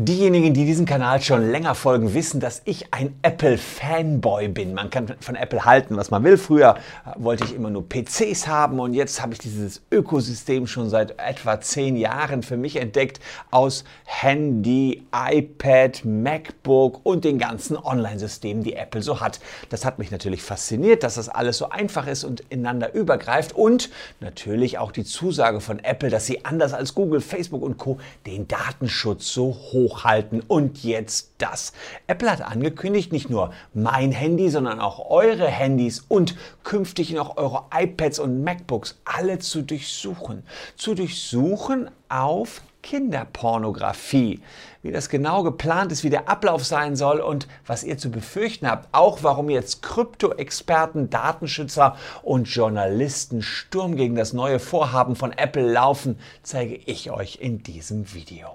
[0.00, 4.72] Diejenigen, die diesem Kanal schon länger folgen, wissen, dass ich ein Apple-Fanboy bin.
[4.72, 6.38] Man kann von Apple halten, was man will.
[6.38, 6.76] Früher
[7.16, 11.60] wollte ich immer nur PCs haben und jetzt habe ich dieses Ökosystem schon seit etwa
[11.60, 13.18] zehn Jahren für mich entdeckt
[13.50, 19.40] aus Handy, iPad, MacBook und den ganzen Online-Systemen, die Apple so hat.
[19.68, 23.90] Das hat mich natürlich fasziniert, dass das alles so einfach ist und ineinander übergreift und
[24.20, 27.98] natürlich auch die Zusage von Apple, dass sie anders als Google, Facebook und Co.
[28.26, 30.42] den Datenschutz so hoch hochhalten.
[30.46, 31.72] Und jetzt das.
[32.06, 37.64] Apple hat angekündigt, nicht nur mein Handy, sondern auch eure Handys und künftig noch eure
[37.74, 40.42] iPads und MacBooks alle zu durchsuchen.
[40.76, 44.40] Zu durchsuchen auf Kinderpornografie.
[44.82, 48.68] Wie das genau geplant ist, wie der Ablauf sein soll und was ihr zu befürchten
[48.68, 55.70] habt, auch warum jetzt Krypto-Experten, Datenschützer und Journalisten Sturm gegen das neue Vorhaben von Apple
[55.70, 58.54] laufen, zeige ich euch in diesem Video.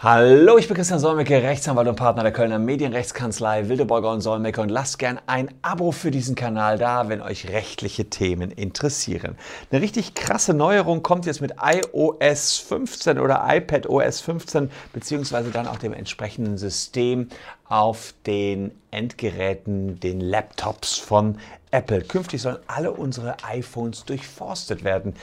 [0.00, 4.68] Hallo, ich bin Christian Solmecke, Rechtsanwalt und Partner der Kölner Medienrechtskanzlei Wildeborger und Solmecke und
[4.68, 9.36] lasst gern ein Abo für diesen Kanal da, wenn euch rechtliche Themen interessieren.
[9.72, 15.78] Eine richtig krasse Neuerung kommt jetzt mit iOS 15 oder iPadOS 15 beziehungsweise dann auch
[15.78, 17.28] dem entsprechenden System
[17.68, 21.38] auf den Endgeräten, den Laptops von
[21.70, 22.00] Apple.
[22.02, 25.14] Künftig sollen alle unsere iPhones durchforstet werden.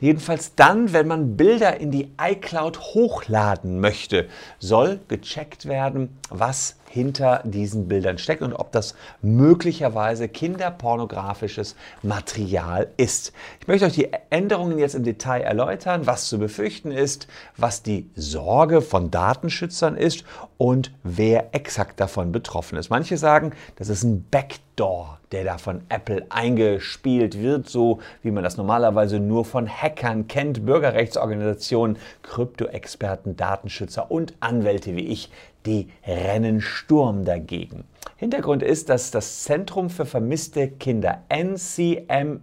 [0.00, 4.28] Jedenfalls dann, wenn man Bilder in die iCloud hochladen möchte,
[4.58, 13.32] soll gecheckt werden, was hinter diesen Bildern steckt und ob das möglicherweise kinderpornografisches Material ist.
[13.60, 18.10] Ich möchte euch die Änderungen jetzt im Detail erläutern, was zu befürchten ist, was die
[18.14, 20.24] Sorge von Datenschützern ist
[20.58, 22.90] und wer exakt davon betroffen ist.
[22.90, 28.44] Manche sagen, das ist ein Backdoor, der da von Apple eingespielt wird, so wie man
[28.44, 35.30] das normalerweise nur von Hackern kennt, Bürgerrechtsorganisationen, Kryptoexperten, Datenschützer und Anwälte wie ich,
[35.66, 37.84] die rennen Sturm dagegen.
[38.16, 42.40] Hintergrund ist, dass das Zentrum für vermisste Kinder, NCMEC,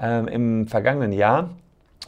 [0.00, 1.50] äh, im vergangenen Jahr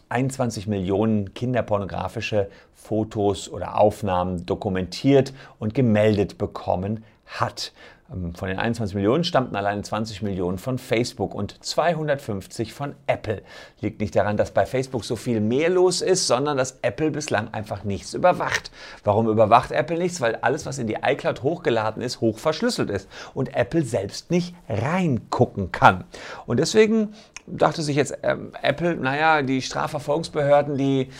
[0.09, 7.05] 21 Millionen kinderpornografische Fotos oder Aufnahmen dokumentiert und gemeldet bekommen
[7.41, 7.73] hat.
[8.13, 13.43] Ähm, von den 21 Millionen stammten allein 20 Millionen von Facebook und 250 von Apple.
[13.81, 17.53] Liegt nicht daran, dass bei Facebook so viel mehr los ist, sondern dass Apple bislang
[17.53, 18.71] einfach nichts überwacht.
[19.05, 20.21] Warum überwacht Apple nichts?
[20.21, 24.55] Weil alles, was in die iCloud hochgeladen ist, hoch verschlüsselt ist und Apple selbst nicht
[24.69, 26.05] reingucken kann.
[26.47, 27.15] Und deswegen
[27.47, 31.11] dachte sich jetzt ähm, Apple, naja, die Strafverfolgungsbehörden, die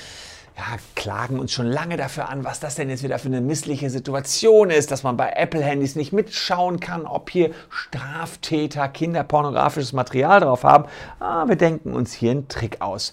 [0.57, 3.91] ja, klagen uns schon lange dafür an, was das denn jetzt wieder für eine missliche
[3.91, 10.63] Situation ist, dass man bei Apple-Handys nicht mitschauen kann, ob hier Straftäter kinderpornografisches Material drauf
[10.63, 10.85] haben.
[11.19, 13.13] Ah, wir denken uns hier einen Trick aus.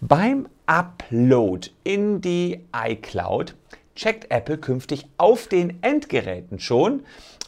[0.00, 3.54] Beim Upload in die iCloud
[3.94, 7.00] checkt Apple künftig auf den Endgeräten schon,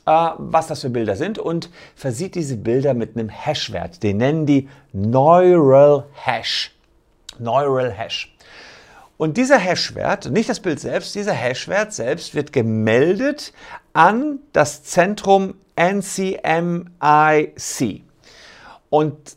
[0.06, 4.02] äh, was das für Bilder sind und versieht diese Bilder mit einem Hashwert.
[4.02, 6.72] Den nennen die Neural Hash.
[7.38, 8.32] Neural Hash.
[9.22, 13.52] Und dieser Hashwert, nicht das Bild selbst, dieser Hashwert selbst wird gemeldet
[13.92, 16.90] an das Zentrum NCMIC.
[18.90, 19.36] Und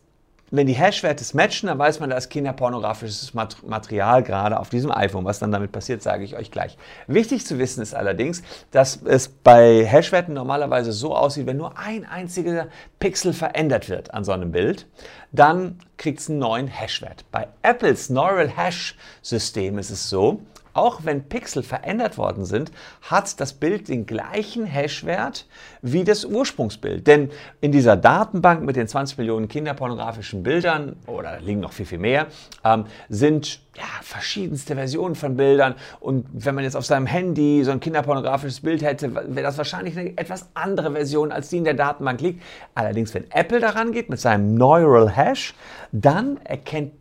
[0.58, 5.26] wenn die Hashwerte matchen, dann weiß man, da ist kinderpornografisches Material gerade auf diesem iPhone.
[5.26, 6.78] Was dann damit passiert, sage ich euch gleich.
[7.08, 12.06] Wichtig zu wissen ist allerdings, dass es bei Hashwerten normalerweise so aussieht, wenn nur ein
[12.06, 12.68] einziger
[13.00, 14.88] Pixel verändert wird an so einem Bild,
[15.32, 17.26] dann kriegt es einen neuen Hashwert.
[17.32, 20.42] Bei Apples Neural Hash System ist es so,
[20.76, 22.72] auch wenn Pixel verändert worden sind,
[23.02, 25.48] hat das Bild den gleichen Hashwert
[25.82, 27.08] wie das Ursprungsbild.
[27.08, 27.32] Denn
[27.62, 32.28] in dieser Datenbank mit den 20 Millionen kinderpornografischen Bildern, oder liegen noch viel, viel mehr,
[32.64, 35.76] ähm, sind ja, verschiedenste Versionen von Bildern.
[36.00, 39.98] Und wenn man jetzt auf seinem Handy so ein kinderpornografisches Bild hätte, wäre das wahrscheinlich
[39.98, 42.44] eine etwas andere Version, als die in der Datenbank liegt.
[42.74, 45.54] Allerdings, wenn Apple daran geht mit seinem Neural Hash,
[45.92, 46.94] dann erkennt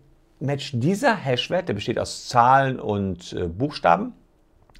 [0.44, 4.12] matcht dieser Hashwert, der besteht aus Zahlen und äh, Buchstaben,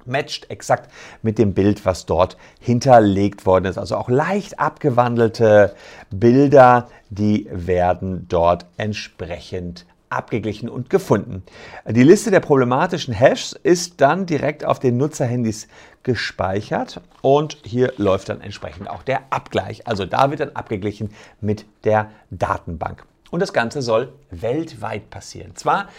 [0.05, 0.91] matcht exakt
[1.21, 3.77] mit dem Bild, was dort hinterlegt worden ist.
[3.77, 5.75] Also auch leicht abgewandelte
[6.11, 11.43] Bilder, die werden dort entsprechend abgeglichen und gefunden.
[11.89, 15.67] Die Liste der problematischen Hashs ist dann direkt auf den Nutzerhandys
[16.03, 19.87] gespeichert und hier läuft dann entsprechend auch der Abgleich.
[19.87, 21.09] Also da wird dann abgeglichen
[21.41, 23.05] mit der Datenbank.
[23.31, 25.55] Und das Ganze soll weltweit passieren.
[25.55, 25.89] Zwar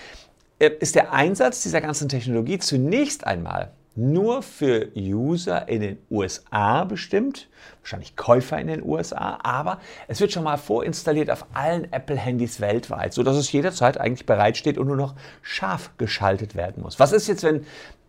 [0.59, 6.85] äh, ist der Einsatz dieser ganzen Technologie zunächst einmal nur für User in den USA
[6.85, 7.49] bestimmt,
[7.81, 13.15] wahrscheinlich Käufer in den USA, aber es wird schon mal vorinstalliert auf allen Apple-Handys weltweit,
[13.15, 17.01] sodass es jederzeit eigentlich bereitsteht und nur noch scharf geschaltet werden muss.
[17.01, 17.65] Was ist jetzt, wenn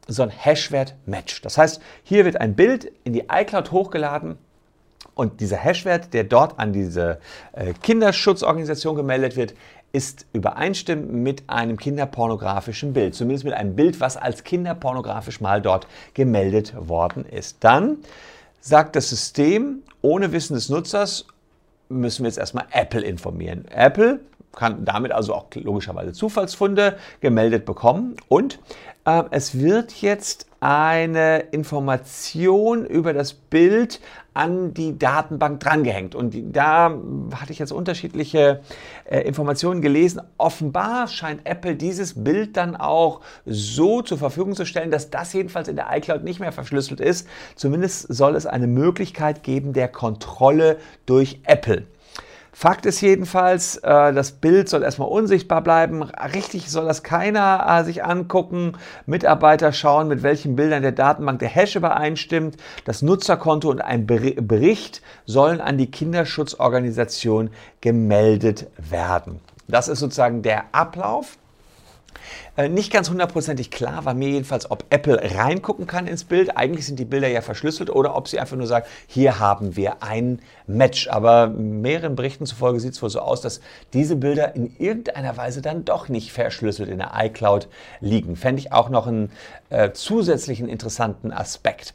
[0.08, 1.46] so ein Hashwert matcht?
[1.46, 4.38] Das heißt, hier wird ein Bild in die iCloud hochgeladen
[5.18, 7.20] und dieser Hashwert, der dort an diese
[7.54, 9.54] äh, Kinderschutzorganisation gemeldet wird,
[9.92, 15.88] ist übereinstimmend mit einem kinderpornografischen Bild, zumindest mit einem Bild, was als kinderpornografisch mal dort
[16.14, 17.58] gemeldet worden ist.
[17.62, 17.98] Dann
[18.60, 21.26] sagt das System, ohne Wissen des Nutzers,
[21.90, 23.66] müssen wir jetzt erstmal Apple informieren.
[23.70, 24.20] Apple
[24.58, 28.60] kann damit also auch logischerweise Zufallsfunde gemeldet bekommen und
[29.06, 34.02] äh, es wird jetzt eine Information über das Bild
[34.34, 36.14] an die Datenbank drangehängt.
[36.14, 36.92] Und da
[37.34, 38.62] hatte ich jetzt unterschiedliche
[39.06, 40.22] äh, Informationen gelesen.
[40.38, 45.68] Offenbar scheint Apple dieses Bild dann auch so zur Verfügung zu stellen, dass das jedenfalls
[45.68, 47.28] in der iCloud nicht mehr verschlüsselt ist.
[47.56, 51.88] Zumindest soll es eine Möglichkeit geben der Kontrolle durch Apple.
[52.60, 56.02] Fakt ist jedenfalls, äh, das Bild soll erstmal unsichtbar bleiben.
[56.02, 58.74] Richtig soll das keiner äh, sich angucken.
[59.06, 62.58] Mitarbeiter schauen, mit welchen Bildern der Datenbank der Hash übereinstimmt.
[62.84, 69.40] Das Nutzerkonto und ein Bericht sollen an die Kinderschutzorganisation gemeldet werden.
[69.68, 71.38] Das ist sozusagen der Ablauf.
[72.58, 76.58] Äh, nicht ganz hundertprozentig klar war mir jedenfalls, ob Apple reingucken kann ins Bild.
[76.58, 80.02] Eigentlich sind die Bilder ja verschlüsselt oder ob sie einfach nur sagen, hier haben wir
[80.02, 81.08] ein Match.
[81.08, 83.62] Aber mehreren Berichten zufolge sieht es wohl so aus, dass
[83.94, 87.68] diese Bilder in irgendeiner Weise dann doch nicht verschlüsselt in der iCloud
[88.02, 88.36] liegen.
[88.36, 89.32] Fände ich auch noch einen
[89.70, 91.94] äh, zusätzlichen interessanten Aspekt.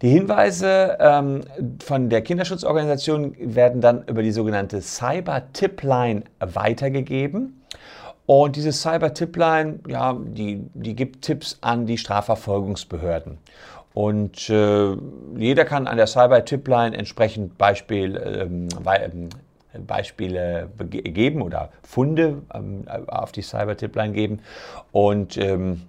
[0.00, 1.40] Die Hinweise ähm,
[1.84, 7.63] von der Kinderschutzorganisation werden dann über die sogenannte Cyber-Tipline weitergegeben.
[8.26, 13.38] Und diese Cyber-Tipline, ja, die, die gibt Tipps an die Strafverfolgungsbehörden.
[13.92, 14.96] Und äh,
[15.36, 19.28] jeder kann an der Cyber-Tipline entsprechend Beispiel, ähm, ähm
[19.88, 24.38] Beispiele geben oder Funde ähm, auf die Cyber-Tipline geben.
[24.92, 25.82] Und ähm,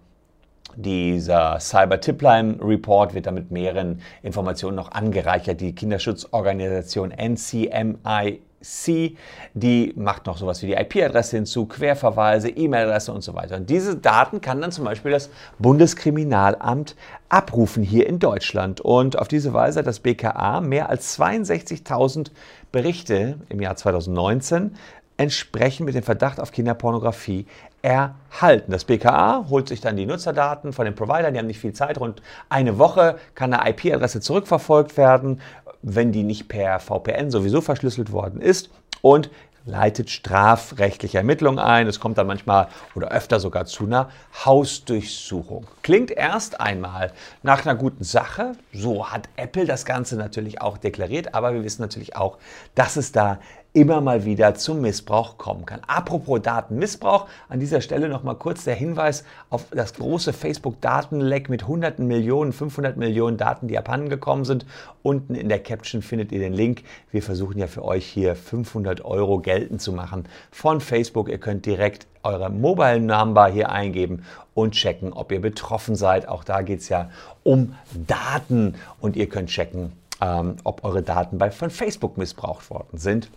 [0.76, 5.62] dieser Cyber-Tipline-Report wird dann mit mehreren Informationen noch angereichert.
[5.62, 9.16] Die Kinderschutzorganisation NCMI C,
[9.54, 13.58] die macht noch sowas wie die IP-Adresse hinzu, Querverweise, E-Mail-Adresse und so weiter.
[13.58, 15.30] Und diese Daten kann dann zum Beispiel das
[15.60, 16.96] Bundeskriminalamt
[17.30, 18.82] abrufen hier in Deutschland.
[18.82, 22.32] Und auf diese Weise hat das BKA mehr als 62.000
[22.72, 24.76] Berichte im Jahr 2019
[25.18, 27.46] entsprechend mit dem Verdacht auf Kinderpornografie
[27.82, 28.72] erhalten.
[28.72, 32.00] Das BKA holt sich dann die Nutzerdaten von den Providern, die haben nicht viel Zeit,
[32.00, 35.40] rund eine Woche kann eine IP-Adresse zurückverfolgt werden
[35.86, 38.72] wenn die nicht per VPN sowieso verschlüsselt worden ist
[39.02, 39.30] und
[39.66, 41.88] leitet strafrechtliche Ermittlungen ein.
[41.88, 44.10] Es kommt dann manchmal oder öfter sogar zu einer
[44.46, 45.68] Hausdurchsuchung.
[45.84, 47.12] Klingt erst einmal
[47.44, 48.54] nach einer guten Sache.
[48.74, 52.38] So hat Apple das Ganze natürlich auch deklariert, aber wir wissen natürlich auch,
[52.74, 53.40] dass es da
[53.76, 55.82] immer mal wieder zum Missbrauch kommen kann.
[55.86, 61.68] Apropos Datenmissbrauch, an dieser Stelle noch mal kurz der Hinweis auf das große Facebook-Datenleck mit
[61.68, 64.66] hunderten Millionen, 500 Millionen Daten, die abhanden gekommen sind.
[65.04, 66.84] Unten in der Caption findet ihr den Link.
[67.12, 71.28] Wir versuchen ja für euch hier 500 Euro geltend zu machen von Facebook.
[71.28, 74.24] Ihr könnt direkt eure Mobile Number hier eingeben
[74.54, 76.30] und checken, ob ihr betroffen seid.
[76.30, 77.10] Auch da geht es ja
[77.44, 77.76] um
[78.08, 79.92] Daten und ihr könnt checken,
[80.22, 83.30] ähm, ob eure Daten bei, von Facebook missbraucht worden sind.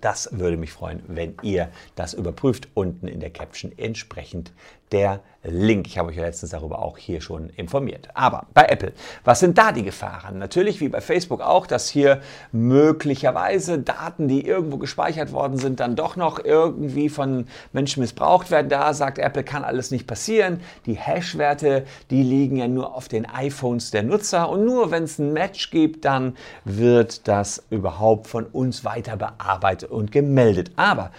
[0.00, 2.68] Das würde mich freuen, wenn ihr das überprüft.
[2.74, 4.52] Unten in der Caption entsprechend
[4.92, 5.86] der Link.
[5.86, 8.08] Ich habe euch ja letztens darüber auch hier schon informiert.
[8.14, 8.92] Aber bei Apple,
[9.24, 10.38] was sind da die Gefahren?
[10.38, 12.20] Natürlich wie bei Facebook auch, dass hier
[12.52, 18.68] möglicherweise Daten, die irgendwo gespeichert worden sind, dann doch noch irgendwie von Menschen missbraucht werden.
[18.68, 20.60] Da sagt Apple, kann alles nicht passieren.
[20.86, 25.18] Die Hash-Werte, die liegen ja nur auf den iPhones der Nutzer und nur wenn es
[25.18, 30.72] ein Match gibt, dann wird das überhaupt von uns weiter bearbeitet und gemeldet.
[30.76, 31.12] Aber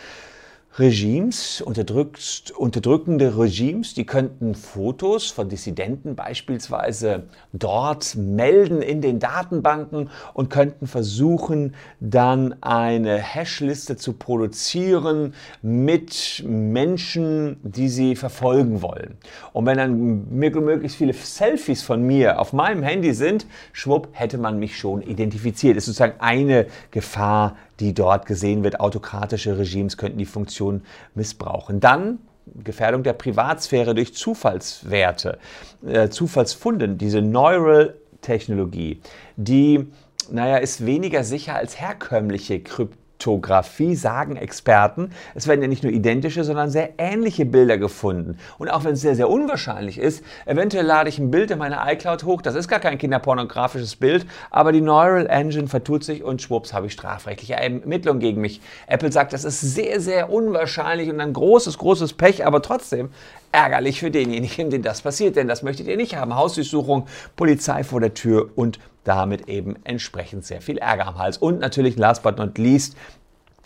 [0.79, 10.51] Regimes, unterdrückende Regimes, die könnten Fotos von Dissidenten beispielsweise dort melden in den Datenbanken und
[10.51, 19.17] könnten versuchen, dann eine Hashliste zu produzieren mit Menschen, die sie verfolgen wollen.
[19.53, 24.59] Und wenn dann möglichst viele Selfies von mir auf meinem Handy sind, schwupp, hätte man
[24.59, 25.75] mich schon identifiziert.
[25.75, 28.79] Das ist sozusagen eine Gefahr, die dort gesehen wird.
[28.79, 30.83] Autokratische Regimes könnten die Funktion
[31.15, 31.79] missbrauchen.
[31.79, 32.19] Dann
[32.63, 35.37] Gefährdung der Privatsphäre durch Zufallswerte,
[35.85, 39.01] äh, Zufallsfunden, diese Neural-Technologie,
[39.35, 39.87] die,
[40.31, 43.06] naja, ist weniger sicher als herkömmliche Kryptologie.
[43.17, 48.37] Kryptographie sagen Experten, es werden ja nicht nur identische, sondern sehr ähnliche Bilder gefunden.
[48.59, 51.79] Und auch wenn es sehr, sehr unwahrscheinlich ist, eventuell lade ich ein Bild in meine
[51.87, 56.41] iCloud hoch, das ist gar kein kinderpornografisches Bild, aber die Neural Engine vertut sich und
[56.41, 58.61] schwupps habe ich strafrechtliche Ermittlungen gegen mich.
[58.85, 63.09] Apple sagt, das ist sehr, sehr unwahrscheinlich und ein großes, großes Pech, aber trotzdem
[63.51, 66.35] ärgerlich für denjenigen, den das passiert, denn das möchtet ihr nicht haben.
[66.35, 71.37] Hausdurchsuchung, Polizei vor der Tür und damit eben entsprechend sehr viel Ärger am Hals.
[71.37, 72.97] Und natürlich, last but not least,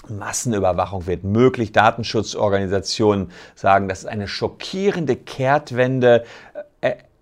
[0.08, 1.72] Massenüberwachung wird möglich.
[1.72, 6.26] Datenschutzorganisationen sagen, das ist eine schockierende Kehrtwende.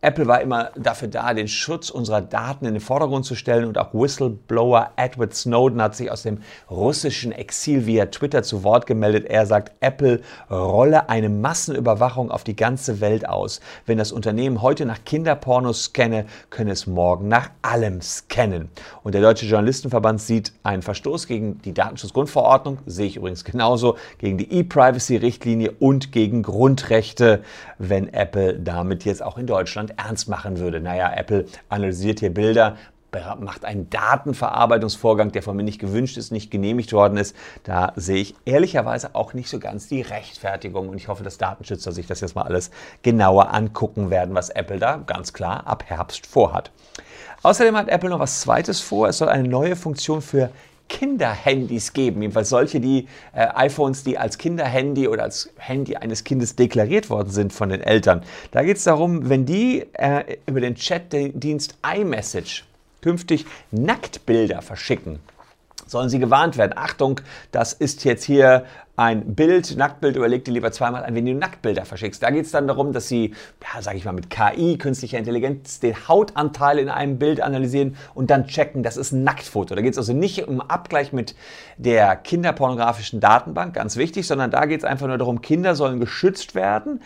[0.01, 3.77] Apple war immer dafür da, den Schutz unserer Daten in den Vordergrund zu stellen und
[3.77, 6.37] auch Whistleblower Edward Snowden hat sich aus dem
[6.69, 9.25] russischen Exil via Twitter zu Wort gemeldet.
[9.25, 13.59] Er sagt, Apple rolle eine Massenüberwachung auf die ganze Welt aus.
[13.85, 18.69] Wenn das Unternehmen heute nach Kinderpornos scanne, könne es morgen nach allem scannen.
[19.03, 24.37] Und der Deutsche Journalistenverband sieht einen Verstoß gegen die Datenschutzgrundverordnung, sehe ich übrigens genauso, gegen
[24.37, 27.41] die E-Privacy-Richtlinie und gegen Grundrechte,
[27.79, 30.79] wenn Apple damit jetzt auch in Deutschland Deutschland ernst machen würde.
[30.79, 32.77] Naja, Apple analysiert hier Bilder,
[33.39, 37.35] macht einen Datenverarbeitungsvorgang, der von mir nicht gewünscht ist, nicht genehmigt worden ist.
[37.63, 41.91] Da sehe ich ehrlicherweise auch nicht so ganz die Rechtfertigung und ich hoffe, dass Datenschützer
[41.91, 42.69] sich das jetzt mal alles
[43.01, 46.71] genauer angucken werden, was Apple da ganz klar ab Herbst vorhat.
[47.41, 49.07] Außerdem hat Apple noch was Zweites vor.
[49.07, 50.51] Es soll eine neue Funktion für
[50.89, 56.55] Kinderhandys geben, jedenfalls solche, die äh, iPhones, die als Kinderhandy oder als Handy eines Kindes
[56.55, 58.23] deklariert worden sind von den Eltern.
[58.51, 62.65] Da geht es darum, wenn die äh, über den Chatdienst iMessage
[63.01, 65.19] künftig Nacktbilder verschicken,
[65.89, 66.73] sollen sie gewarnt werden.
[66.75, 68.65] Achtung, das ist jetzt hier
[68.99, 72.21] ein Bild, Nacktbild, überleg dir lieber zweimal an, wenn du Nacktbilder verschickst.
[72.21, 75.79] Da geht es dann darum, dass sie, ja, sage ich mal, mit KI, künstlicher Intelligenz,
[75.79, 79.73] den Hautanteil in einem Bild analysieren und dann checken, das ist ein Nacktfoto.
[79.73, 81.33] Da geht es also nicht um Abgleich mit
[81.77, 86.53] der kinderpornografischen Datenbank, ganz wichtig, sondern da geht es einfach nur darum, Kinder sollen geschützt
[86.53, 87.01] werden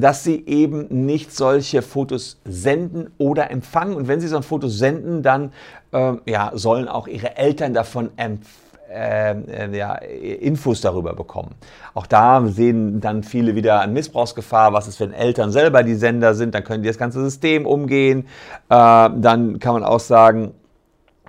[0.00, 3.96] dass sie eben nicht solche Fotos senden oder empfangen.
[3.96, 5.52] Und wenn sie so ein Foto senden, dann
[5.92, 11.54] äh, ja, sollen auch ihre Eltern davon äh, ja, Infos darüber bekommen.
[11.94, 16.34] Auch da sehen dann viele wieder an Missbrauchsgefahr, was ist, wenn Eltern selber die Sender
[16.34, 18.20] sind, dann können die das ganze System umgehen.
[18.68, 20.52] Äh, dann kann man auch sagen,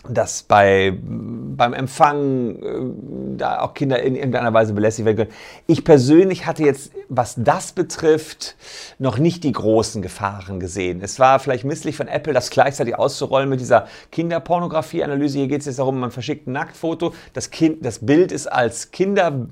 [0.08, 5.32] dass bei, beim Empfang äh, da auch Kinder in irgendeiner Weise belästigt werden können.
[5.68, 8.56] Ich persönlich hatte jetzt, was das betrifft,
[8.98, 11.02] noch nicht die großen Gefahren gesehen.
[11.02, 15.40] Es war vielleicht misslich von Apple, das gleichzeitig auszurollen mit dieser Kinderpornografie-Analyse.
[15.40, 18.92] Hier geht es jetzt darum, man verschickt ein Nacktfoto, das, kind, das Bild ist als
[18.92, 19.48] Kinder,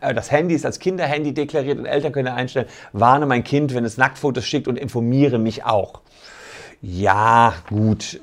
[0.00, 3.84] äh, das Handy ist als Kinderhandy deklariert und Eltern können einstellen, warne mein Kind, wenn
[3.84, 6.02] es Nacktfotos schickt und informiere mich auch.
[6.80, 8.20] Ja, gut.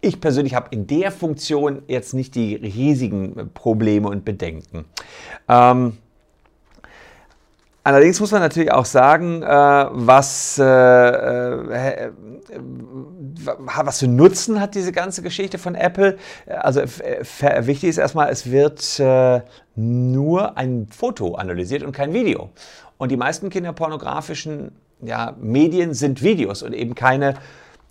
[0.00, 4.84] Ich persönlich habe in der Funktion jetzt nicht die riesigen Probleme und Bedenken.
[5.48, 5.98] Ähm,
[7.82, 12.12] allerdings muss man natürlich auch sagen, äh, was, äh, äh,
[13.58, 16.16] was für Nutzen hat diese ganze Geschichte von Apple.
[16.46, 19.40] Also wichtig ist erstmal, es wird äh,
[19.74, 22.50] nur ein Foto analysiert und kein Video.
[22.98, 24.70] Und die meisten kinderpornografischen
[25.02, 27.34] ja, Medien sind Videos und eben keine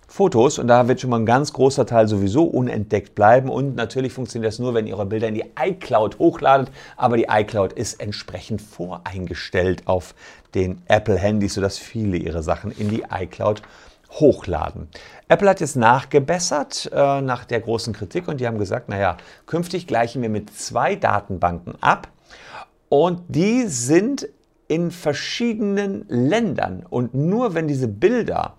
[0.08, 4.12] Fotos und da wird schon mal ein ganz großer Teil sowieso unentdeckt bleiben und natürlich
[4.12, 8.00] funktioniert das nur, wenn ihr eure Bilder in die iCloud hochladet, aber die iCloud ist
[8.00, 10.14] entsprechend voreingestellt auf
[10.54, 13.62] den Apple-Handys, sodass viele ihre Sachen in die iCloud
[14.12, 14.88] hochladen.
[15.28, 19.86] Apple hat jetzt nachgebessert äh, nach der großen Kritik und die haben gesagt, naja, künftig
[19.86, 22.08] gleichen wir mit zwei Datenbanken ab
[22.88, 24.28] und die sind
[24.68, 28.54] in verschiedenen Ländern und nur wenn diese Bilder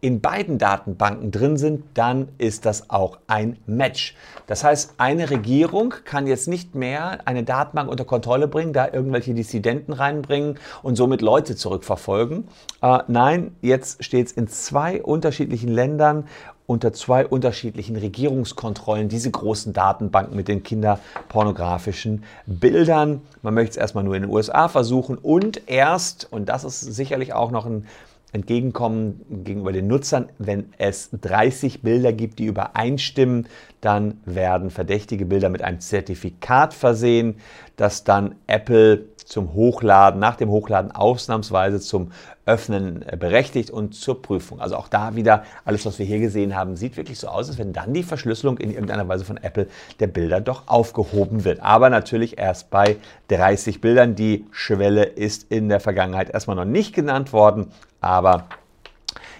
[0.00, 4.14] in beiden Datenbanken drin sind, dann ist das auch ein Match.
[4.46, 9.34] Das heißt, eine Regierung kann jetzt nicht mehr eine Datenbank unter Kontrolle bringen, da irgendwelche
[9.34, 12.46] Dissidenten reinbringen und somit Leute zurückverfolgen.
[12.80, 16.24] Äh, nein, jetzt steht es in zwei unterschiedlichen Ländern
[16.68, 23.22] unter zwei unterschiedlichen Regierungskontrollen diese großen Datenbanken mit den kinderpornografischen Bildern.
[23.40, 27.32] Man möchte es erstmal nur in den USA versuchen und erst, und das ist sicherlich
[27.32, 27.86] auch noch ein
[28.32, 30.28] entgegenkommen gegenüber den Nutzern.
[30.38, 33.46] Wenn es 30 Bilder gibt, die übereinstimmen,
[33.80, 37.36] dann werden verdächtige Bilder mit einem Zertifikat versehen,
[37.76, 42.10] das dann Apple zum Hochladen, nach dem Hochladen ausnahmsweise zum
[42.46, 44.60] Öffnen äh, berechtigt und zur Prüfung.
[44.60, 47.58] Also auch da wieder alles, was wir hier gesehen haben, sieht wirklich so aus, als
[47.58, 49.68] wenn dann die Verschlüsselung in irgendeiner Weise von Apple
[50.00, 51.60] der Bilder doch aufgehoben wird.
[51.60, 52.96] Aber natürlich erst bei
[53.28, 54.14] 30 Bildern.
[54.14, 57.70] Die Schwelle ist in der Vergangenheit erstmal noch nicht genannt worden,
[58.00, 58.48] aber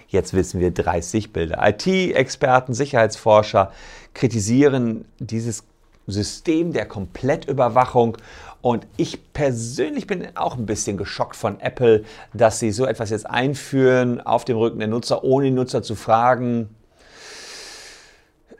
[0.09, 1.59] Jetzt wissen wir 30 Bilder.
[1.61, 3.71] IT-Experten, Sicherheitsforscher
[4.15, 5.63] kritisieren dieses
[6.07, 8.17] System der Komplettüberwachung.
[8.61, 13.29] Und ich persönlich bin auch ein bisschen geschockt von Apple, dass sie so etwas jetzt
[13.29, 16.69] einführen auf dem Rücken der Nutzer, ohne den Nutzer zu fragen.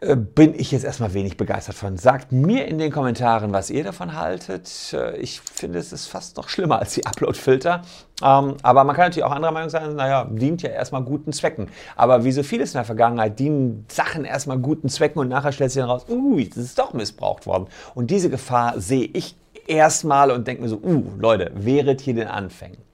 [0.02, 1.98] Äh, bin ich jetzt erstmal wenig begeistert von.
[1.98, 4.94] Sagt mir in den Kommentaren, was ihr davon haltet.
[4.94, 7.82] Äh, ich finde, es ist fast noch schlimmer als die Upload-Filter.
[8.22, 11.68] Ähm, aber man kann natürlich auch anderer Meinung sein, naja, dient ja erstmal guten Zwecken.
[11.98, 15.72] Aber wie so vieles in der Vergangenheit dienen Sachen erstmal guten Zwecken und nachher stellt
[15.72, 17.68] sich dann raus, ui, das ist doch missbraucht worden.
[17.94, 19.36] Und diese Gefahr sehe ich
[19.68, 22.89] erstmal und denke mir so, uh, Leute, wäret hier den Anfängen.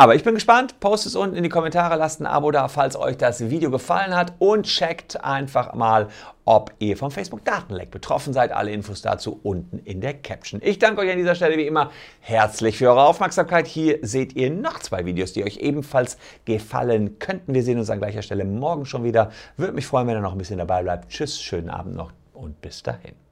[0.00, 0.78] Aber ich bin gespannt.
[0.78, 4.14] Postet es unten in die Kommentare, lasst ein Abo da, falls euch das Video gefallen
[4.14, 6.06] hat und checkt einfach mal,
[6.44, 8.52] ob ihr vom Facebook-Datenleck betroffen seid.
[8.52, 10.60] Alle Infos dazu unten in der Caption.
[10.62, 11.90] Ich danke euch an dieser Stelle wie immer
[12.20, 13.66] herzlich für eure Aufmerksamkeit.
[13.66, 17.52] Hier seht ihr noch zwei Videos, die euch ebenfalls gefallen könnten.
[17.52, 19.32] Wir sehen uns an gleicher Stelle morgen schon wieder.
[19.56, 21.08] Würde mich freuen, wenn ihr noch ein bisschen dabei bleibt.
[21.08, 23.27] Tschüss, schönen Abend noch und bis dahin.